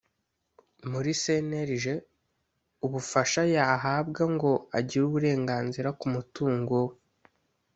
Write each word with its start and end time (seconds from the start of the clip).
muri 0.91 1.11
cnlg 1.21 1.85
ubufasha 2.85 3.41
yahabwa 3.55 4.23
ngo 4.35 4.51
agire 4.77 5.03
uburenganzira 5.05 5.89
k 5.99 6.01
umutungo 6.07 6.75
we 6.87 6.93